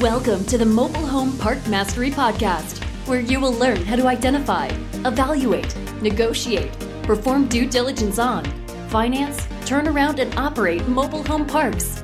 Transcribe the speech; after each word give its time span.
Welcome 0.00 0.46
to 0.46 0.56
the 0.56 0.64
Mobile 0.64 1.06
Home 1.06 1.36
Park 1.36 1.58
Mastery 1.66 2.10
Podcast, 2.10 2.82
where 3.06 3.20
you 3.20 3.38
will 3.38 3.52
learn 3.52 3.84
how 3.84 3.96
to 3.96 4.06
identify, 4.06 4.68
evaluate, 5.04 5.76
negotiate, 6.00 6.72
perform 7.02 7.48
due 7.48 7.66
diligence 7.66 8.18
on, 8.18 8.46
finance, 8.88 9.46
turn 9.66 9.86
around, 9.86 10.18
and 10.18 10.34
operate 10.38 10.88
mobile 10.88 11.22
home 11.22 11.46
parks. 11.46 12.02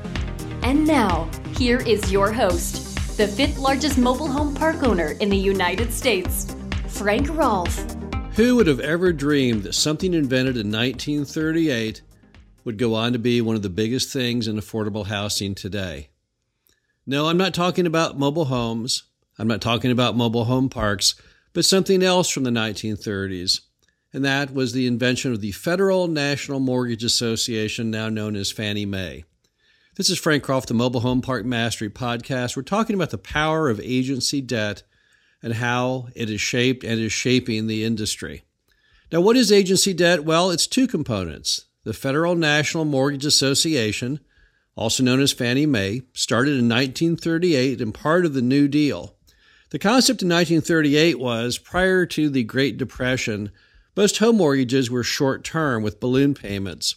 And 0.62 0.87
now, 0.87 1.30
here 1.57 1.79
is 1.79 2.12
your 2.12 2.30
host, 2.30 3.17
the 3.17 3.27
fifth 3.27 3.57
largest 3.57 3.97
mobile 3.97 4.29
home 4.29 4.55
park 4.55 4.83
owner 4.83 5.13
in 5.21 5.31
the 5.31 5.39
United 5.39 5.91
States, 5.91 6.55
Frank 6.89 7.31
Rolfe. 7.31 7.83
Who 8.35 8.57
would 8.57 8.67
have 8.67 8.81
ever 8.81 9.11
dreamed 9.11 9.62
that 9.62 9.75
something 9.75 10.12
invented 10.12 10.59
in 10.59 10.70
1938 10.70 12.03
would 12.65 12.77
go 12.77 12.95
on 12.95 13.15
to 13.15 13.19
be 13.19 13.41
one 13.41 13.56
of 13.56 13.62
the 13.62 13.70
biggest 13.70 14.12
things 14.12 14.48
in 14.48 14.56
affordable 14.56 15.06
housing 15.06 15.55
today? 15.55 16.11
No, 17.09 17.28
I'm 17.28 17.37
not 17.37 17.55
talking 17.55 17.87
about 17.87 18.19
mobile 18.19 18.46
homes. 18.46 19.05
I'm 19.38 19.47
not 19.47 19.60
talking 19.60 19.92
about 19.92 20.16
mobile 20.16 20.47
home 20.47 20.69
parks, 20.69 21.14
but 21.52 21.64
something 21.64 22.02
else 22.02 22.28
from 22.28 22.42
the 22.42 22.51
1930s. 22.51 23.60
And 24.12 24.24
that 24.24 24.52
was 24.52 24.73
the 24.73 24.88
invention 24.88 25.33
of 25.33 25.41
the 25.41 25.52
Federal 25.52 26.09
National 26.09 26.59
Mortgage 26.59 27.05
Association, 27.05 27.92
now 27.92 28.09
known 28.09 28.34
as 28.34 28.50
Fannie 28.50 28.87
Mae. 28.87 29.24
This 29.95 30.11
is 30.11 30.19
Frank 30.19 30.48
Rolfe, 30.48 30.66
the 30.66 30.74
Mobile 30.74 31.00
Home 31.00 31.23
Park 31.23 31.45
Mastery 31.45 31.88
Podcast. 31.88 32.56
We're 32.56 32.62
talking 32.62 32.95
about 32.95 33.11
the 33.11 33.19
power 33.19 33.69
of 33.69 33.78
agency 33.80 34.41
debt 34.41 34.83
and 35.42 35.55
how 35.55 36.09
it 36.16 36.28
is 36.28 36.41
shaped 36.41 36.83
and 36.83 36.98
is 36.98 37.12
shaping 37.12 37.69
the 37.69 37.84
industry. 37.84 38.42
Now, 39.12 39.20
what 39.20 39.36
is 39.36 39.52
agency 39.52 39.95
debt? 39.95 40.25
Well, 40.25 40.50
it's 40.50 40.66
two 40.66 40.88
components. 40.88 41.66
The 41.84 41.92
Federal 41.92 42.34
National 42.34 42.84
Mortgage 42.84 43.25
Association, 43.25 44.19
also 44.77 45.02
known 45.02 45.20
as 45.20 45.32
Fannie 45.32 45.66
Mae, 45.66 46.02
started 46.12 46.52
in 46.52 46.69
1938 46.69 47.80
and 47.80 47.92
part 47.92 48.24
of 48.24 48.34
the 48.34 48.42
New 48.42 48.69
Deal. 48.69 49.16
The 49.70 49.80
concept 49.80 50.22
in 50.22 50.28
1938 50.28 51.19
was 51.19 51.58
prior 51.58 52.06
to 52.06 52.30
the 52.30 52.44
Great 52.44 52.77
Depression, 52.77 53.50
most 53.97 54.19
home 54.19 54.36
mortgages 54.36 54.91
were 54.91 55.02
short 55.02 55.42
term 55.42 55.82
with 55.82 56.00
balloon 56.00 56.34
payments. 56.34 56.97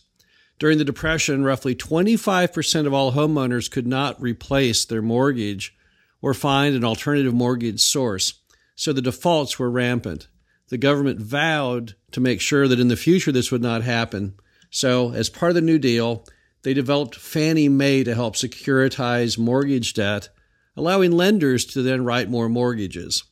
During 0.60 0.78
the 0.78 0.84
Depression, 0.84 1.46
roughly 1.46 1.74
25% 1.74 2.86
of 2.86 2.94
all 2.94 3.14
homeowners 3.14 3.72
could 3.72 3.88
not 3.88 4.22
replace 4.22 4.84
their 4.84 5.02
mortgage 5.02 5.78
or 6.22 6.34
find 6.34 6.76
an 6.76 6.84
alternative 6.84 7.34
mortgage 7.34 7.80
source, 7.80 8.34
so 8.76 8.92
the 8.92 9.02
defaults 9.02 9.58
were 9.58 9.72
rampant. 9.72 10.28
The 10.68 10.78
government 10.78 11.22
vowed 11.22 11.96
to 12.12 12.20
make 12.20 12.42
sure 12.42 12.68
that 12.68 12.82
in 12.82 12.90
the 12.90 12.98
future 12.98 13.32
this 13.32 13.50
would 13.50 13.62
not 13.62 13.84
happen. 13.84 14.34
So, 14.70 15.14
as 15.14 15.30
part 15.30 15.52
of 15.52 15.56
the 15.56 15.62
New 15.62 15.80
Deal, 15.80 16.26
they 16.64 16.74
developed 16.74 17.16
Fannie 17.16 17.70
Mae 17.70 18.04
to 18.04 18.16
help 18.16 18.36
securitize 18.36 19.38
mortgage 19.38 19.94
debt, 19.94 20.30
allowing 20.76 21.12
lenders 21.12 21.66
to 21.66 21.82
then 21.82 22.04
write 22.04 22.30
more 22.30 22.50
mortgages. 22.50 23.24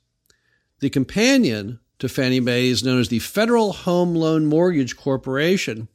The 0.80 0.90
companion 0.90 1.80
to 2.00 2.08
Fannie 2.08 2.40
Mae 2.40 2.68
is 2.68 2.84
known 2.84 3.00
as 3.00 3.10
the 3.10 3.20
Federal 3.20 3.74
Home 3.74 4.16
Loan 4.16 4.46
Mortgage 4.46 4.96
Corporation, 4.96 5.88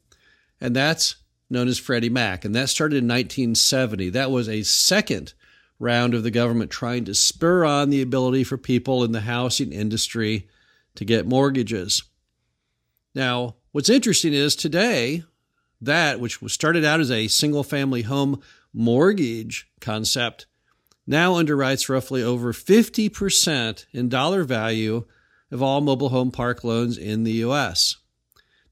and 0.60 0.74
that's 0.74 1.16
known 1.48 1.68
as 1.68 1.78
Freddie 1.78 2.08
Mac. 2.08 2.44
And 2.44 2.54
that 2.54 2.68
started 2.68 2.96
in 2.96 3.08
1970. 3.08 4.10
That 4.10 4.30
was 4.30 4.48
a 4.48 4.62
second 4.62 5.34
round 5.78 6.14
of 6.14 6.22
the 6.22 6.30
government 6.30 6.70
trying 6.70 7.04
to 7.04 7.14
spur 7.14 7.64
on 7.64 7.90
the 7.90 8.02
ability 8.02 8.44
for 8.44 8.56
people 8.56 9.04
in 9.04 9.12
the 9.12 9.20
housing 9.22 9.72
industry 9.72 10.48
to 10.94 11.04
get 11.04 11.26
mortgages. 11.26 12.02
Now, 13.14 13.56
what's 13.72 13.90
interesting 13.90 14.32
is 14.32 14.56
today, 14.56 15.24
that, 15.84 16.20
which 16.20 16.40
was 16.40 16.52
started 16.52 16.84
out 16.84 17.00
as 17.00 17.10
a 17.10 17.28
single 17.28 17.62
family 17.62 18.02
home 18.02 18.40
mortgage 18.72 19.68
concept, 19.80 20.46
now 21.06 21.34
underwrites 21.34 21.88
roughly 21.88 22.22
over 22.22 22.52
50% 22.52 23.86
in 23.92 24.08
dollar 24.08 24.44
value 24.44 25.04
of 25.50 25.62
all 25.62 25.80
mobile 25.80 26.08
home 26.08 26.30
park 26.30 26.64
loans 26.64 26.96
in 26.96 27.24
the 27.24 27.44
US. 27.44 27.96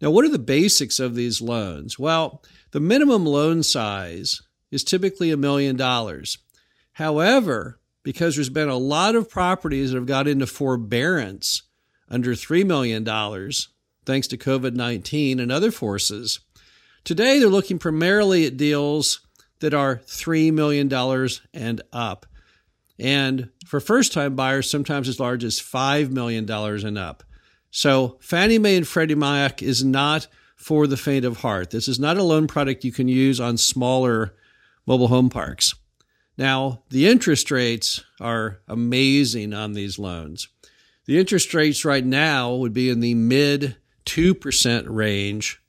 Now, 0.01 0.11
what 0.11 0.25
are 0.25 0.31
the 0.31 0.39
basics 0.39 0.99
of 0.99 1.15
these 1.15 1.43
loans? 1.43 1.99
Well, 1.99 2.43
the 2.71 2.81
minimum 2.81 3.27
loan 3.27 3.63
size 3.63 4.41
is 4.71 4.85
typically 4.85 5.31
a 5.31 5.37
million 5.37 5.77
dollars. 5.77 6.39
However, 6.93 7.81
because 8.03 8.35
there's 8.35 8.49
been 8.49 8.69
a 8.69 8.77
lot 8.77 9.15
of 9.15 9.29
properties 9.29 9.91
that 9.91 9.99
have 9.99 10.07
got 10.07 10.27
into 10.27 10.47
forbearance 10.47 11.63
under 12.09 12.33
$3 12.33 12.65
million, 12.65 13.05
thanks 14.07 14.27
to 14.29 14.39
COVID 14.39 14.75
19 14.75 15.39
and 15.39 15.53
other 15.53 15.71
forces, 15.71 16.41
Today, 17.05 17.39
they're 17.39 17.49
looking 17.49 17.79
primarily 17.79 18.47
at 18.47 18.57
deals 18.57 19.21
that 19.61 19.75
are 19.75 19.97
$3 19.97 20.53
million 20.53 20.93
and 21.55 21.83
up. 21.93 22.27
And 22.99 23.51
for 23.67 23.81
first 23.81 24.13
time 24.13 24.37
buyers, 24.37 24.71
sometimes 24.71 25.09
as 25.09 25.21
large 25.21 25.45
as 25.45 25.59
$5 25.59 26.11
million 26.11 26.51
and 26.51 26.99
up. 26.99 27.23
So 27.71 28.19
Fannie 28.21 28.59
Mae 28.59 28.77
and 28.77 28.87
Freddie 28.87 29.15
Mac 29.15 29.63
is 29.63 29.85
not 29.85 30.27
for 30.57 30.87
the 30.87 30.97
faint 30.97 31.25
of 31.25 31.39
heart. 31.39 31.71
This 31.71 31.89
is 31.89 31.99
not 31.99 32.19
a 32.19 32.23
loan 32.23 32.47
product 32.47 32.85
you 32.85 32.93
can 32.93 33.09
use 33.09 33.41
on 33.41 33.57
smaller 33.57 34.35
mobile 34.87 35.09
home 35.09 35.31
parks. 35.31 35.75
Now, 36.37 36.83
the 36.91 37.09
interest 37.09 37.51
rates 37.51 38.03
are 38.21 38.61
amazing 38.69 39.55
on 39.55 39.73
these 39.73 39.99
loans. 39.99 40.49
The 41.07 41.19
interest 41.19 41.55
rates 41.55 41.85
right 41.85 42.05
now 42.05 42.55
would 42.55 42.73
be 42.73 42.91
in 42.91 43.01
the 43.01 43.15
mid 43.15 43.77
2% 44.07 44.85
range 44.89 45.60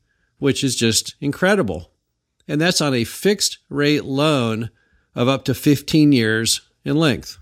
which 0.41 0.63
is 0.63 0.75
just 0.75 1.13
incredible. 1.21 1.91
And 2.47 2.59
that's 2.59 2.81
on 2.81 2.95
a 2.95 3.03
fixed 3.03 3.59
rate 3.69 4.05
loan 4.05 4.71
of 5.13 5.27
up 5.27 5.45
to 5.45 5.53
15 5.53 6.11
years 6.11 6.61
in 6.83 6.95
length. 6.95 7.37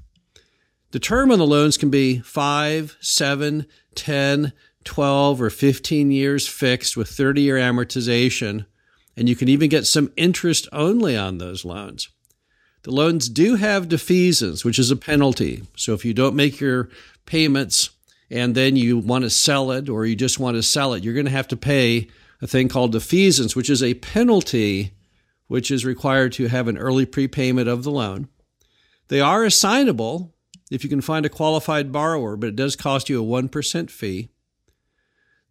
The 0.91 0.99
term 0.99 1.31
on 1.31 1.39
the 1.39 1.47
loans 1.47 1.77
can 1.77 1.89
be 1.89 2.19
5, 2.19 2.97
7, 2.99 3.65
10, 3.95 4.53
12, 4.83 5.41
or 5.41 5.49
15 5.49 6.11
years 6.11 6.45
fixed 6.45 6.97
with 6.97 7.07
30 7.07 7.41
year 7.41 7.55
amortization. 7.55 8.65
And 9.15 9.29
you 9.29 9.35
can 9.37 9.47
even 9.47 9.69
get 9.69 9.87
some 9.87 10.11
interest 10.17 10.67
only 10.73 11.15
on 11.15 11.37
those 11.37 11.63
loans. 11.63 12.09
The 12.83 12.91
loans 12.91 13.29
do 13.29 13.55
have 13.55 13.87
defeasance, 13.87 14.65
which 14.65 14.77
is 14.77 14.91
a 14.91 14.97
penalty. 14.97 15.63
So 15.77 15.93
if 15.93 16.03
you 16.03 16.13
don't 16.13 16.35
make 16.35 16.59
your 16.59 16.89
payments 17.25 17.91
and 18.29 18.55
then 18.55 18.75
you 18.75 18.97
want 18.97 19.23
to 19.23 19.29
sell 19.29 19.71
it 19.71 19.87
or 19.87 20.05
you 20.05 20.17
just 20.17 20.37
want 20.37 20.57
to 20.57 20.63
sell 20.63 20.93
it, 20.93 21.05
you're 21.05 21.13
going 21.13 21.25
to 21.27 21.31
have 21.31 21.47
to 21.47 21.57
pay 21.57 22.09
a 22.41 22.47
thing 22.47 22.67
called 22.67 22.93
defeasance, 22.93 23.55
which 23.55 23.69
is 23.69 23.83
a 23.83 23.95
penalty 23.95 24.93
which 25.47 25.71
is 25.71 25.83
required 25.83 26.31
to 26.33 26.47
have 26.47 26.67
an 26.67 26.77
early 26.77 27.05
prepayment 27.05 27.67
of 27.67 27.83
the 27.83 27.91
loan. 27.91 28.29
They 29.07 29.19
are 29.19 29.43
assignable 29.43 30.33
if 30.69 30.83
you 30.83 30.89
can 30.89 31.01
find 31.01 31.25
a 31.25 31.29
qualified 31.29 31.91
borrower, 31.91 32.37
but 32.37 32.49
it 32.49 32.55
does 32.55 32.75
cost 32.75 33.09
you 33.09 33.21
a 33.21 33.25
1% 33.25 33.89
fee. 33.89 34.29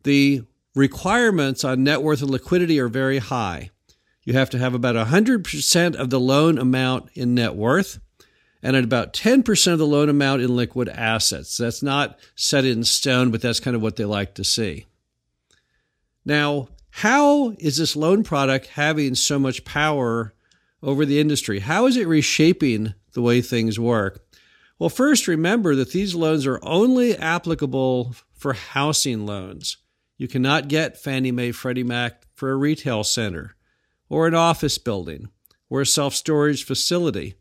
The 0.05 0.45
requirements 0.75 1.65
on 1.65 1.83
net 1.83 2.03
worth 2.03 2.23
and 2.23 2.31
liquidity 2.31 2.79
are 2.79 2.89
very 2.89 3.19
high. 3.19 3.71
You 4.23 4.35
have 4.35 4.51
to 4.51 4.59
have 4.59 4.75
about 4.75 4.95
100% 4.95 5.97
of 5.97 6.11
the 6.11 6.21
loan 6.21 6.59
amount 6.59 7.11
in 7.15 7.35
net 7.35 7.57
worth 7.57 7.99
and 8.63 8.77
at 8.77 8.85
about 8.85 9.13
10% 9.13 9.73
of 9.73 9.79
the 9.79 9.87
loan 9.87 10.09
amount 10.09 10.43
in 10.43 10.55
liquid 10.55 10.89
assets. 10.89 11.57
That's 11.57 11.83
not 11.83 12.19
set 12.37 12.65
in 12.65 12.85
stone, 12.85 13.31
but 13.31 13.41
that's 13.41 13.61
kind 13.61 13.75
of 13.75 13.83
what 13.83 13.97
they 13.97 14.05
like 14.05 14.35
to 14.35 14.45
see. 14.45 14.87
Now, 16.25 16.69
how 16.91 17.51
is 17.59 17.77
this 17.77 17.97
loan 17.97 18.25
product 18.25 18.67
having 18.69 19.15
so 19.15 19.39
much 19.39 19.65
power 19.65 20.35
over 20.83 21.05
the 21.05 21.21
industry? 21.21 21.61
How 21.61 21.87
is 21.87 21.97
it 21.97 22.09
reshaping 22.09 22.95
the 23.13 23.23
way 23.23 23.41
things 23.41 23.79
work? 23.79 24.25
Well, 24.79 24.89
first, 24.89 25.27
remember 25.27 25.75
that 25.75 25.93
these 25.93 26.15
loans 26.15 26.47
are 26.47 26.61
only 26.63 27.17
applicable 27.17 28.15
for 28.33 28.53
housing 28.53 29.27
loans. 29.27 29.77
You 30.17 30.29
cannot 30.29 30.69
get 30.69 31.01
Fannie 31.01 31.33
Mae, 31.33 31.53
Freddie 31.53 31.83
Mac 31.83 32.23
for 32.35 32.51
a 32.51 32.57
retail 32.57 33.05
center 33.05 33.57
or 34.09 34.27
an 34.27 34.35
office 34.35 34.79
building 34.79 35.29
or 35.69 35.81
a 35.81 35.87
self 35.87 36.15
storage 36.15 36.65
facility. 36.65 37.35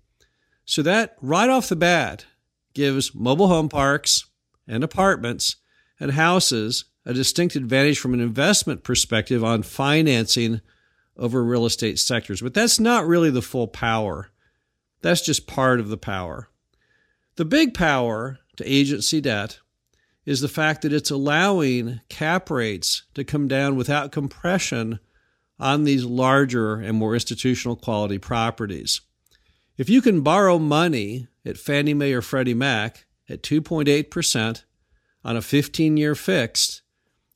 So, 0.65 0.81
that 0.81 1.15
right 1.21 1.49
off 1.49 1.69
the 1.69 1.75
bat 1.75 2.25
gives 2.73 3.15
mobile 3.15 3.47
home 3.47 3.69
parks 3.69 4.25
and 4.67 4.83
apartments 4.83 5.55
and 5.99 6.11
houses 6.11 6.85
a 7.07 7.13
distinct 7.13 7.55
advantage 7.55 7.99
from 7.99 8.13
an 8.13 8.19
investment 8.19 8.83
perspective 8.83 9.41
on 9.41 9.63
financing 9.63 10.59
over 11.15 11.41
real 11.41 11.65
estate 11.65 11.97
sectors. 11.97 12.41
But 12.41 12.53
that's 12.53 12.81
not 12.81 13.07
really 13.07 13.31
the 13.31 13.41
full 13.41 13.67
power. 13.67 14.29
That's 15.01 15.21
just 15.21 15.47
part 15.47 15.79
of 15.79 15.87
the 15.87 15.97
power. 15.97 16.49
The 17.37 17.45
big 17.45 17.73
power 17.73 18.39
to 18.57 18.69
agency 18.69 19.21
debt 19.21 19.59
is 20.25 20.41
the 20.41 20.49
fact 20.49 20.81
that 20.81 20.91
it's 20.91 21.09
allowing 21.09 22.01
cap 22.09 22.49
rates 22.49 23.03
to 23.13 23.23
come 23.23 23.47
down 23.47 23.77
without 23.77 24.11
compression 24.11 24.99
on 25.57 25.85
these 25.85 26.03
larger 26.03 26.75
and 26.75 26.97
more 26.97 27.13
institutional 27.13 27.77
quality 27.77 28.17
properties. 28.17 28.99
If 29.77 29.89
you 29.89 30.01
can 30.01 30.21
borrow 30.21 30.59
money 30.59 31.27
at 31.45 31.57
Fannie 31.57 31.93
Mae 31.93 32.11
or 32.11 32.21
Freddie 32.21 32.53
Mac 32.53 33.05
at 33.29 33.43
2.8% 33.43 34.63
on 35.23 35.37
a 35.37 35.41
15 35.41 35.95
year 35.95 36.13
fixed, 36.13 36.81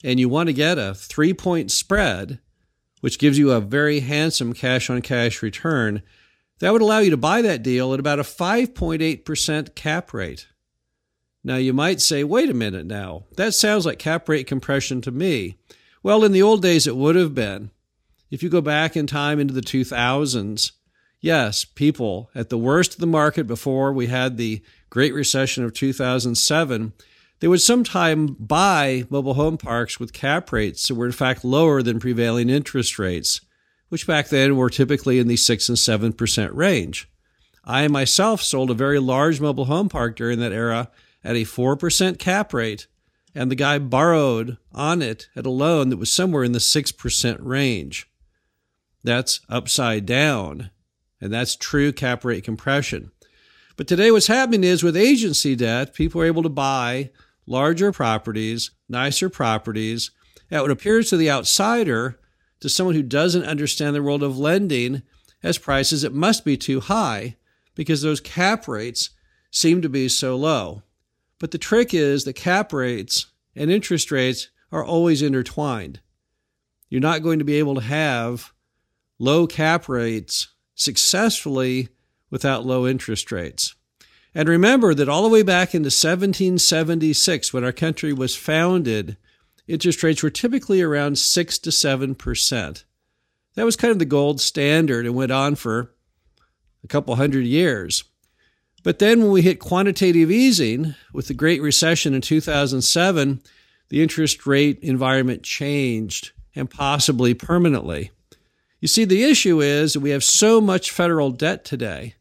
and 0.03 0.19
you 0.19 0.29
want 0.29 0.47
to 0.47 0.53
get 0.53 0.77
a 0.77 0.93
three 0.93 1.33
point 1.33 1.71
spread, 1.71 2.39
which 3.01 3.19
gives 3.19 3.37
you 3.37 3.51
a 3.51 3.61
very 3.61 4.01
handsome 4.01 4.53
cash 4.53 4.89
on 4.89 5.01
cash 5.01 5.41
return, 5.41 6.01
That 6.59 6.73
would 6.73 6.81
allow 6.81 6.99
you 6.99 7.09
to 7.09 7.17
buy 7.17 7.41
that 7.41 7.63
deal 7.63 7.93
at 7.93 7.99
about 7.99 8.19
a 8.19 8.23
5.8% 8.23 9.73
cap 9.75 10.13
rate. 10.13 10.47
Now, 11.43 11.55
you 11.55 11.73
might 11.73 12.01
say, 12.01 12.23
wait 12.23 12.49
a 12.51 12.53
minute 12.53 12.85
now, 12.85 13.23
that 13.35 13.55
sounds 13.55 13.85
like 13.85 13.97
cap 13.97 14.29
rate 14.29 14.45
compression 14.45 15.01
to 15.01 15.11
me. 15.11 15.57
Well, 16.03 16.23
in 16.23 16.31
the 16.31 16.43
old 16.43 16.61
days, 16.61 16.85
it 16.85 16.95
would 16.95 17.15
have 17.15 17.33
been. 17.33 17.71
If 18.29 18.43
you 18.43 18.49
go 18.49 18.61
back 18.61 18.95
in 18.95 19.07
time 19.07 19.39
into 19.39 19.53
the 19.53 19.61
2000s, 19.61 20.71
yes, 21.19 21.65
people 21.65 22.29
at 22.35 22.49
the 22.49 22.57
worst 22.57 22.93
of 22.93 22.99
the 22.99 23.07
market 23.07 23.47
before 23.47 23.91
we 23.91 24.07
had 24.07 24.37
the 24.37 24.61
Great 24.89 25.13
Recession 25.13 25.63
of 25.63 25.73
2007, 25.73 26.93
they 27.41 27.47
would 27.47 27.61
sometime 27.61 28.27
buy 28.39 29.03
mobile 29.09 29.33
home 29.33 29.57
parks 29.57 29.99
with 29.99 30.13
cap 30.13 30.51
rates 30.51 30.87
that 30.87 30.95
were 30.95 31.07
in 31.07 31.11
fact 31.11 31.43
lower 31.43 31.81
than 31.81 31.99
prevailing 31.99 32.49
interest 32.49 32.99
rates, 32.99 33.41
which 33.89 34.07
back 34.07 34.29
then 34.29 34.55
were 34.55 34.69
typically 34.69 35.17
in 35.17 35.27
the 35.27 35.35
6 35.35 35.67
and 35.67 35.77
7% 35.77 36.55
range. 36.55 37.09
I 37.65 37.87
myself 37.87 38.43
sold 38.43 38.69
a 38.69 38.75
very 38.75 38.99
large 38.99 39.41
mobile 39.41 39.65
home 39.65 39.89
park 39.89 40.15
during 40.15 40.39
that 40.39 40.53
era 40.53 40.91
at 41.23 41.35
a 41.35 41.41
4% 41.41 42.19
cap 42.19 42.53
rate, 42.53 42.85
and 43.33 43.49
the 43.49 43.55
guy 43.55 43.79
borrowed 43.79 44.57
on 44.71 45.01
it 45.01 45.27
at 45.35 45.45
a 45.45 45.49
loan 45.49 45.89
that 45.89 45.97
was 45.97 46.13
somewhere 46.13 46.43
in 46.43 46.51
the 46.51 46.59
6% 46.59 47.37
range. 47.39 48.07
That's 49.03 49.39
upside 49.49 50.05
down, 50.05 50.69
and 51.19 51.33
that's 51.33 51.55
true 51.55 51.91
cap 51.91 52.23
rate 52.23 52.43
compression. 52.43 53.11
But 53.77 53.87
today, 53.87 54.11
what's 54.11 54.27
happening 54.27 54.63
is 54.63 54.83
with 54.83 54.95
agency 54.95 55.55
debt, 55.55 55.95
people 55.95 56.21
are 56.21 56.25
able 56.25 56.43
to 56.43 56.49
buy 56.49 57.09
larger 57.45 57.91
properties, 57.91 58.71
nicer 58.89 59.29
properties, 59.29 60.11
at 60.49 60.61
what 60.61 60.71
appears 60.71 61.09
to 61.09 61.17
the 61.17 61.29
outsider, 61.29 62.19
to 62.59 62.69
someone 62.69 62.95
who 62.95 63.03
doesn't 63.03 63.45
understand 63.45 63.95
the 63.95 64.03
world 64.03 64.23
of 64.23 64.37
lending, 64.37 65.01
as 65.43 65.57
prices 65.57 66.03
that 66.03 66.13
must 66.13 66.45
be 66.45 66.57
too 66.57 66.79
high 66.79 67.35
because 67.75 68.01
those 68.01 68.19
cap 68.19 68.67
rates 68.67 69.11
seem 69.49 69.81
to 69.81 69.89
be 69.89 70.07
so 70.07 70.35
low. 70.35 70.83
But 71.39 71.51
the 71.51 71.57
trick 71.57 71.93
is 71.93 72.23
that 72.25 72.33
cap 72.33 72.71
rates 72.73 73.27
and 73.55 73.71
interest 73.71 74.11
rates 74.11 74.49
are 74.71 74.83
always 74.83 75.21
intertwined. 75.21 75.99
You're 76.89 77.01
not 77.01 77.23
going 77.23 77.39
to 77.39 77.45
be 77.45 77.55
able 77.55 77.75
to 77.75 77.81
have 77.81 78.53
low 79.19 79.47
cap 79.47 79.89
rates 79.89 80.49
successfully 80.75 81.89
without 82.29 82.65
low 82.65 82.87
interest 82.87 83.31
rates. 83.31 83.75
And 84.33 84.47
remember 84.47 84.93
that 84.93 85.09
all 85.09 85.23
the 85.23 85.29
way 85.29 85.43
back 85.43 85.75
into 85.75 85.87
1776, 85.87 87.53
when 87.53 87.63
our 87.63 87.71
country 87.71 88.13
was 88.13 88.35
founded, 88.35 89.17
interest 89.67 90.03
rates 90.03 90.23
were 90.23 90.29
typically 90.29 90.81
around 90.81 91.17
6 91.17 91.59
to 91.59 91.69
7%. 91.69 92.83
That 93.55 93.65
was 93.65 93.75
kind 93.75 93.91
of 93.91 93.99
the 93.99 94.05
gold 94.05 94.39
standard 94.39 95.05
and 95.05 95.15
went 95.15 95.31
on 95.31 95.55
for 95.55 95.93
a 96.83 96.87
couple 96.87 97.15
hundred 97.15 97.45
years. 97.45 98.05
But 98.83 98.99
then 98.99 99.21
when 99.21 99.31
we 99.31 99.41
hit 99.41 99.59
quantitative 99.59 100.31
easing 100.31 100.95
with 101.13 101.27
the 101.27 101.33
Great 101.33 101.61
Recession 101.61 102.13
in 102.13 102.21
2007, 102.21 103.41
the 103.89 104.01
interest 104.01 104.47
rate 104.47 104.79
environment 104.81 105.43
changed 105.43 106.31
and 106.55 106.69
possibly 106.69 107.33
permanently. 107.33 108.11
You 108.79 108.87
see, 108.87 109.05
the 109.05 109.23
issue 109.23 109.61
is 109.61 109.93
that 109.93 109.99
we 109.99 110.09
have 110.09 110.23
so 110.23 110.59
much 110.59 110.89
federal 110.89 111.29
debt 111.31 111.63
today. 111.63 112.15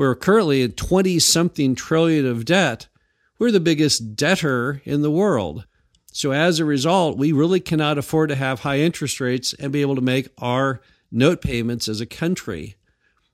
We're 0.00 0.14
currently 0.14 0.62
at 0.62 0.78
20 0.78 1.18
something 1.18 1.74
trillion 1.74 2.24
of 2.24 2.46
debt. 2.46 2.88
We're 3.38 3.50
the 3.50 3.60
biggest 3.60 4.16
debtor 4.16 4.80
in 4.86 5.02
the 5.02 5.10
world. 5.10 5.66
So 6.10 6.32
as 6.32 6.58
a 6.58 6.64
result, 6.64 7.18
we 7.18 7.32
really 7.32 7.60
cannot 7.60 7.98
afford 7.98 8.30
to 8.30 8.34
have 8.34 8.60
high 8.60 8.78
interest 8.78 9.20
rates 9.20 9.52
and 9.52 9.70
be 9.70 9.82
able 9.82 9.96
to 9.96 10.00
make 10.00 10.30
our 10.38 10.80
note 11.12 11.42
payments 11.42 11.86
as 11.86 12.00
a 12.00 12.06
country. 12.06 12.76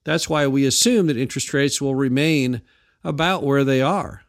That's 0.03 0.29
why 0.29 0.49
we 0.49 0.67
assume 0.67 1.07
that 1.07 1.17
interest 1.17 1.55
rates 1.55 1.81
will 1.81 1.95
remain 1.95 2.63
about 3.05 3.45
where 3.45 3.63
they 3.63 3.81
are. 3.81 4.23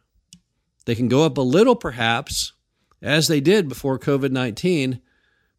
They 0.84 0.94
can 0.94 1.08
go 1.08 1.24
up 1.24 1.38
a 1.38 1.40
little, 1.40 1.74
perhaps, 1.74 2.52
as 3.02 3.26
they 3.26 3.40
did 3.40 3.68
before 3.68 3.98
COVID 3.98 4.30
19, 4.30 5.00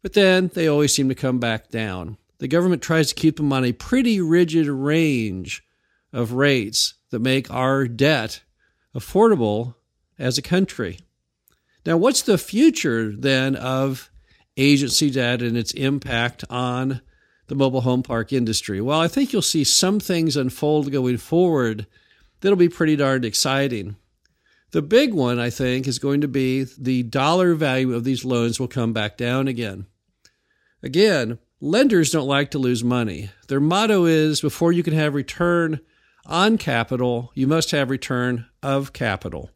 but 0.00 0.14
then 0.14 0.50
they 0.54 0.66
always 0.66 0.94
seem 0.94 1.10
to 1.10 1.14
come 1.14 1.38
back 1.38 1.68
down. 1.68 2.16
The 2.38 2.48
government 2.48 2.80
tries 2.80 3.10
to 3.10 3.14
keep 3.14 3.36
them 3.36 3.52
on 3.52 3.66
a 3.66 3.72
pretty 3.72 4.18
rigid 4.18 4.66
range 4.66 5.62
of 6.12 6.32
rates 6.32 6.94
that 7.10 7.20
make 7.20 7.50
our 7.50 7.86
debt 7.86 8.42
affordable 8.94 9.74
as 10.18 10.38
a 10.38 10.42
country. 10.42 10.98
Now, 11.86 11.96
what's 11.96 12.22
the 12.22 12.38
future 12.38 13.12
then 13.16 13.56
of 13.56 14.10
agency 14.56 15.10
debt 15.10 15.40
and 15.42 15.56
its 15.56 15.72
impact 15.72 16.44
on 16.50 17.00
the 17.46 17.54
mobile 17.54 17.80
home 17.80 18.02
park 18.02 18.32
industry? 18.32 18.80
Well, 18.80 19.00
I 19.00 19.08
think 19.08 19.32
you'll 19.32 19.42
see 19.42 19.64
some 19.64 19.98
things 19.98 20.36
unfold 20.36 20.92
going 20.92 21.16
forward 21.16 21.86
that'll 22.40 22.56
be 22.56 22.68
pretty 22.68 22.96
darned 22.96 23.24
exciting. 23.24 23.96
The 24.72 24.82
big 24.82 25.14
one, 25.14 25.40
I 25.40 25.50
think, 25.50 25.88
is 25.88 25.98
going 25.98 26.20
to 26.20 26.28
be 26.28 26.64
the 26.78 27.02
dollar 27.02 27.54
value 27.54 27.94
of 27.94 28.04
these 28.04 28.24
loans 28.24 28.60
will 28.60 28.68
come 28.68 28.92
back 28.92 29.16
down 29.16 29.48
again. 29.48 29.86
Again, 30.82 31.38
lenders 31.60 32.10
don't 32.10 32.28
like 32.28 32.52
to 32.52 32.58
lose 32.58 32.84
money. 32.84 33.30
Their 33.48 33.60
motto 33.60 34.04
is 34.04 34.40
before 34.40 34.72
you 34.72 34.82
can 34.82 34.94
have 34.94 35.14
return 35.14 35.80
on 36.30 36.58
capital, 36.58 37.32
you 37.34 37.46
must 37.46 37.72
have 37.72 37.90
return 37.90 38.46
of 38.62 38.92
capital. 38.92 39.50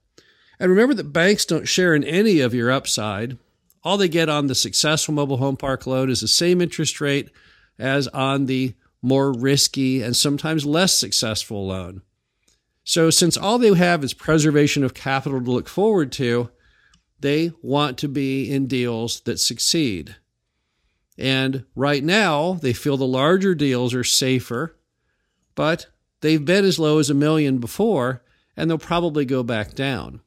And 0.59 0.71
remember 0.71 0.95
that 0.95 1.13
banks 1.13 1.45
don't 1.45 1.69
share 1.69 1.95
in 1.95 2.05
any 2.05 2.41
of 2.41 2.55
your 2.55 2.71
upside. 2.71 3.39
All 3.83 3.97
they 3.97 4.09
get 4.09 4.29
on 4.29 4.47
the 4.47 4.55
successful 4.55 5.15
mobile 5.15 5.37
home 5.39 5.57
park 5.57 5.87
loan 5.87 6.11
is 6.11 6.21
the 6.21 6.29
same 6.29 6.61
interest 6.61 7.01
rate 7.01 7.31
as 7.79 8.09
on 8.09 8.47
the 8.47 8.75
more 9.03 9.33
risky 9.33 10.03
and 10.03 10.17
sometimes 10.17 10.65
less 10.65 10.99
successful 10.99 11.67
loan. 11.67 12.03
So, 12.85 13.11
since 13.11 13.37
all 13.37 13.59
they 13.59 13.75
have 13.75 14.05
is 14.05 14.15
preservation 14.15 14.85
of 14.85 14.95
capital 14.95 15.41
to 15.41 15.51
look 15.51 15.69
forward 15.69 16.13
to, 16.13 16.51
they 17.21 17.53
want 17.63 17.97
to 17.99 18.09
be 18.09 18.51
in 18.51 18.67
deals 18.67 19.21
that 19.21 19.41
succeed. 19.41 20.17
And 21.17 21.65
right 21.75 22.05
now, 22.05 22.55
they 22.55 22.73
feel 22.73 22.97
the 22.97 23.07
larger 23.07 23.55
deals 23.55 23.95
are 23.95 24.05
safer, 24.05 24.77
but 25.55 25.87
they've 26.25 26.45
been 26.45 26.65
as 26.65 26.79
low 26.79 26.99
as 26.99 27.11
a 27.11 27.15
million 27.15 27.59
before, 27.59 28.23
and 28.57 28.71
they'll 28.71 28.79
probably 28.79 29.27
go 29.27 29.43
back 29.43 29.75
down. 29.75 30.21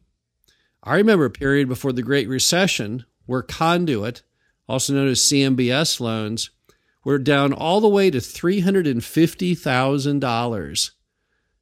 I 0.84 0.96
remember 0.96 1.26
a 1.26 1.32
period 1.32 1.68
before 1.68 1.92
the 1.92 2.04
Great 2.04 2.30
Recession 2.30 3.04
where 3.26 3.42
conduit, 3.42 4.22
also 4.70 4.94
known 4.94 5.08
as 5.08 5.22
CMBS 5.22 6.00
loans, 6.00 6.52
were 7.04 7.18
down 7.18 7.52
all 7.52 7.82
the 7.82 7.90
way 7.90 8.12
to 8.12 8.20
$350,000. 8.20 10.92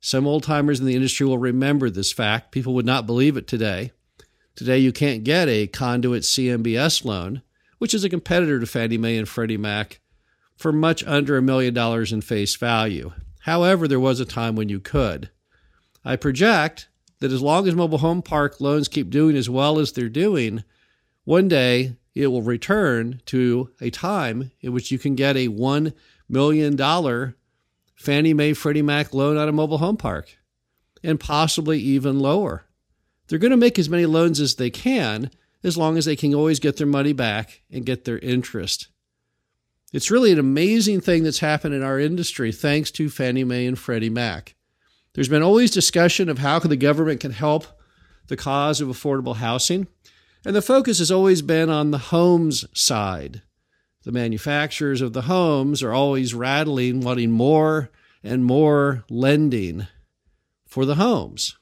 Some 0.01 0.27
old 0.27 0.43
timers 0.43 0.81
in 0.81 0.85
the 0.85 0.95
industry 0.95 1.25
will 1.25 1.37
remember 1.37 1.89
this 1.89 2.11
fact. 2.11 2.51
People 2.51 2.73
would 2.73 2.85
not 2.85 3.05
believe 3.05 3.37
it 3.37 3.47
today. 3.47 3.93
Today, 4.55 4.79
you 4.79 4.91
can't 4.91 5.23
get 5.23 5.47
a 5.47 5.67
conduit 5.67 6.23
CMBS 6.23 7.05
loan, 7.05 7.41
which 7.77 7.93
is 7.93 8.03
a 8.03 8.09
competitor 8.09 8.59
to 8.59 8.65
Fannie 8.65 8.97
Mae 8.97 9.17
and 9.17 9.29
Freddie 9.29 9.55
Mac, 9.55 10.01
for 10.57 10.73
much 10.73 11.05
under 11.05 11.37
a 11.37 11.41
million 11.41 11.73
dollars 11.73 12.11
in 12.11 12.19
face 12.19 12.57
value. 12.57 13.13
However, 13.45 13.87
there 13.87 13.99
was 13.99 14.19
a 14.19 14.25
time 14.25 14.55
when 14.55 14.69
you 14.69 14.79
could. 14.79 15.29
I 16.03 16.15
project 16.15 16.87
that 17.19 17.31
as 17.31 17.43
long 17.43 17.67
as 17.67 17.75
mobile 17.75 17.99
home 17.99 18.23
park 18.23 18.59
loans 18.59 18.87
keep 18.87 19.11
doing 19.11 19.35
as 19.35 19.47
well 19.47 19.77
as 19.77 19.91
they're 19.91 20.09
doing, 20.09 20.63
one 21.25 21.47
day 21.47 21.95
it 22.15 22.25
will 22.27 22.41
return 22.41 23.21
to 23.27 23.69
a 23.79 23.91
time 23.91 24.49
in 24.61 24.73
which 24.73 24.89
you 24.89 24.97
can 24.97 25.13
get 25.13 25.37
a 25.37 25.47
$1 25.47 25.93
million 26.27 27.33
Fannie 27.93 28.33
Mae 28.33 28.53
Freddie 28.53 28.81
Mac 28.81 29.13
loan 29.13 29.37
on 29.37 29.47
a 29.47 29.51
mobile 29.51 29.77
home 29.77 29.97
park 29.97 30.39
and 31.03 31.19
possibly 31.19 31.79
even 31.79 32.19
lower. 32.19 32.65
They're 33.27 33.37
going 33.37 33.51
to 33.51 33.57
make 33.57 33.77
as 33.77 33.89
many 33.91 34.07
loans 34.07 34.39
as 34.39 34.55
they 34.55 34.71
can 34.71 35.29
as 35.63 35.77
long 35.77 35.99
as 35.99 36.05
they 36.05 36.15
can 36.15 36.33
always 36.33 36.59
get 36.59 36.77
their 36.77 36.87
money 36.87 37.13
back 37.13 37.61
and 37.71 37.85
get 37.85 38.05
their 38.05 38.17
interest. 38.17 38.87
It's 39.95 40.11
really 40.11 40.33
an 40.33 40.39
amazing 40.39 40.99
thing 40.99 41.23
that's 41.23 41.39
happened 41.39 41.73
in 41.73 41.81
our 41.81 41.97
industry 41.97 42.51
thanks 42.51 42.91
to 42.91 43.09
Fannie 43.09 43.45
Mae 43.45 43.65
and 43.65 43.79
Freddie 43.79 44.09
Mac. 44.09 44.53
There's 45.13 45.29
been 45.29 45.41
always 45.41 45.71
discussion 45.71 46.27
of 46.27 46.39
how 46.39 46.59
the 46.59 46.75
government 46.75 47.21
can 47.21 47.31
help 47.31 47.65
the 48.27 48.35
cause 48.35 48.81
of 48.81 48.89
affordable 48.89 49.37
housing. 49.37 49.87
And 50.45 50.53
the 50.53 50.61
focus 50.61 50.99
has 50.99 51.11
always 51.11 51.41
been 51.41 51.69
on 51.69 51.91
the 51.91 51.97
homes 51.97 52.65
side. 52.77 53.41
The 54.03 54.11
manufacturers 54.11 54.99
of 54.99 55.13
the 55.13 55.21
homes 55.21 55.81
are 55.81 55.93
always 55.93 56.33
rattling, 56.33 56.99
wanting 56.99 57.31
more 57.31 57.89
and 58.21 58.43
more 58.43 59.05
lending 59.09 59.87
for 60.67 60.85
the 60.85 60.95
homes. 60.95 61.57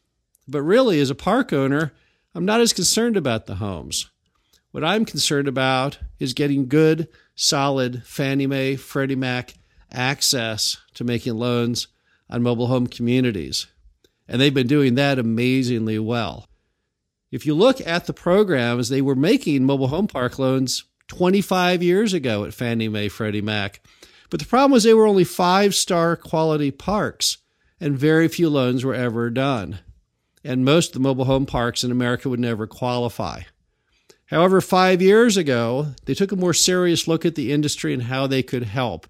But 0.48 0.64
really, 0.64 1.00
as 1.00 1.12
a 1.12 1.16
park 1.16 1.54
owner, 1.54 1.94
I'm 2.34 2.46
not 2.46 2.62
as 2.62 2.74
concerned 2.74 3.16
about 3.16 3.46
the 3.46 3.56
homes. 3.58 4.10
What 4.72 4.84
I'm 4.84 5.06
concerned 5.06 5.48
about 5.48 6.00
is 6.18 6.34
getting 6.34 6.68
good, 6.68 7.08
solid 7.36 8.04
Fannie 8.04 8.48
Mae, 8.48 8.76
Freddie 8.76 9.16
Mac 9.16 9.54
access 9.92 10.78
to 10.96 11.04
making 11.04 11.36
loans 11.36 11.88
on 12.30 12.44
mobile 12.44 12.68
home 12.68 12.88
communities. 12.88 13.68
And 14.28 14.42
they've 14.42 14.54
been 14.54 14.68
doing 14.68 14.96
that 14.96 15.20
amazingly 15.20 16.00
well. 16.00 16.48
If 17.32 17.46
you 17.46 17.54
look 17.54 17.86
at 17.86 18.06
the 18.06 18.14
programs, 18.14 18.90
they 18.90 19.02
were 19.02 19.16
making 19.16 19.66
mobile 19.66 19.88
home 19.88 20.08
park 20.08 20.38
loans 20.40 20.84
25 21.08 21.84
years 21.84 22.14
ago 22.14 22.46
at 22.46 22.54
Fannie 22.54 22.90
Mae, 22.90 23.10
Freddie 23.10 23.42
Mac. 23.42 23.82
But 24.30 24.40
the 24.40 24.46
problem 24.46 24.72
was 24.72 24.84
they 24.84 24.94
were 24.94 25.08
only 25.08 25.24
five 25.24 25.76
star 25.76 26.16
quality 26.16 26.72
parks. 26.72 27.38
and 27.80 27.98
very 27.98 28.30
few 28.30 28.50
loans 28.50 28.86
were 28.86 28.94
ever 28.94 29.30
done. 29.30 29.80
And 30.44 30.64
most 30.64 30.90
of 30.90 30.94
the 30.94 31.00
mobile 31.02 31.26
home 31.26 31.46
parks 31.46 31.84
in 31.84 31.92
America 31.92 32.30
would 32.30 32.40
never 32.40 32.66
qualify. 32.66 33.42
However, 34.34 34.62
five 34.62 35.00
years 35.00 35.38
ago, 35.38 35.94
they 36.06 36.16
took 36.16 36.32
a 36.32 36.36
more 36.36 36.56
serious 36.56 37.08
look 37.08 37.24
at 37.24 37.36
the 37.36 37.52
industry 37.52 37.94
and 37.94 38.02
how 38.02 38.26
they 38.26 38.42
could 38.42 38.64
help, 38.64 39.06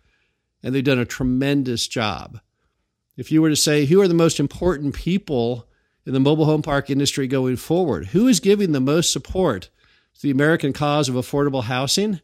and 0.62 0.76
they've 0.76 0.84
done 0.84 1.00
a 1.00 1.06
tremendous 1.06 1.88
job. 1.88 2.42
If 3.16 3.32
you 3.32 3.42
were 3.42 3.50
to 3.50 3.56
say, 3.56 3.86
who 3.86 4.02
are 4.02 4.08
the 4.10 4.14
most 4.14 4.38
important 4.38 4.96
people 4.96 5.66
in 6.06 6.12
the 6.12 6.20
mobile 6.20 6.44
home 6.44 6.62
park 6.62 6.90
industry 6.90 7.26
going 7.26 7.56
forward? 7.56 8.08
Who 8.08 8.28
is 8.28 8.42
giving 8.42 8.74
the 8.74 8.82
most 8.82 9.14
support 9.14 9.70
to 10.16 10.22
the 10.22 10.30
American 10.30 10.74
cause 10.74 11.08
of 11.08 11.16
affordable 11.16 11.64
housing? 11.64 12.20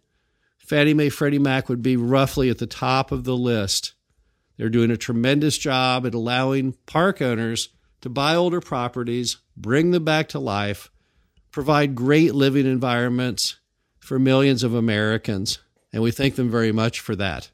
Fannie 0.57 0.93
Mae 0.93 1.07
Freddie 1.07 1.39
Mac 1.39 1.69
would 1.69 1.81
be 1.81 1.95
roughly 1.95 2.49
at 2.49 2.57
the 2.57 2.67
top 2.67 3.13
of 3.13 3.23
the 3.23 3.37
list. 3.37 3.93
They're 4.57 4.67
doing 4.67 4.91
a 4.91 4.97
tremendous 4.97 5.57
job 5.57 6.05
at 6.05 6.13
allowing 6.13 6.75
park 6.85 7.21
owners 7.21 7.69
to 8.01 8.09
buy 8.09 8.35
older 8.35 8.59
properties, 8.59 9.37
bring 9.55 9.91
them 9.91 10.03
back 10.03 10.27
to 10.29 10.39
life, 10.39 10.91
provide 11.51 11.95
great 11.95 12.33
living 12.35 12.65
environments 12.65 13.57
for 13.99 14.19
millions 14.19 14.63
of 14.63 14.73
Americans, 14.73 15.59
and 15.93 16.01
we 16.01 16.11
thank 16.11 16.35
them 16.35 16.49
very 16.49 16.71
much 16.71 16.99
for 16.99 17.15
that. 17.15 17.49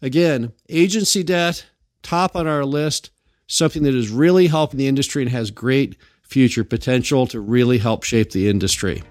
Again, 0.00 0.52
agency 0.68 1.22
debt, 1.22 1.66
top 2.02 2.36
on 2.36 2.46
our 2.46 2.64
list, 2.64 3.10
something 3.46 3.82
that 3.82 3.94
is 3.94 4.10
really 4.10 4.46
helping 4.46 4.78
the 4.78 4.88
industry 4.88 5.22
and 5.22 5.30
has 5.30 5.50
great 5.50 5.96
future 6.22 6.64
potential 6.64 7.26
to 7.26 7.40
really 7.40 7.78
help 7.78 8.04
shape 8.04 8.30
the 8.30 8.48
industry. 8.48 9.02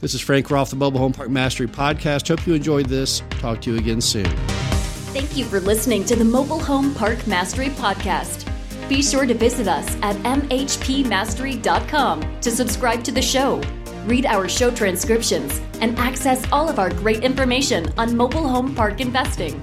This 0.00 0.14
is 0.14 0.20
Frank 0.20 0.50
Rolfe, 0.50 0.70
the 0.70 0.76
Mobile 0.76 1.00
Home 1.00 1.12
Park 1.12 1.30
Mastery 1.30 1.66
Podcast. 1.66 2.28
Hope 2.28 2.46
you 2.46 2.54
enjoyed 2.54 2.86
this. 2.86 3.22
Talk 3.30 3.60
to 3.62 3.72
you 3.72 3.78
again 3.78 4.00
soon. 4.00 4.26
Thank 5.12 5.36
you 5.36 5.44
for 5.44 5.58
listening 5.58 6.04
to 6.04 6.14
the 6.14 6.24
Mobile 6.24 6.60
Home 6.60 6.94
Park 6.94 7.26
Mastery 7.26 7.70
Podcast. 7.70 8.47
Be 8.88 9.02
sure 9.02 9.26
to 9.26 9.34
visit 9.34 9.68
us 9.68 9.86
at 10.02 10.16
mhpmastery.com 10.16 12.40
to 12.40 12.50
subscribe 12.50 13.04
to 13.04 13.12
the 13.12 13.20
show, 13.20 13.60
read 14.06 14.24
our 14.24 14.48
show 14.48 14.70
transcriptions, 14.70 15.60
and 15.82 15.98
access 15.98 16.50
all 16.50 16.70
of 16.70 16.78
our 16.78 16.88
great 16.88 17.22
information 17.22 17.92
on 17.98 18.16
mobile 18.16 18.48
home 18.48 18.74
park 18.74 19.02
investing. 19.02 19.62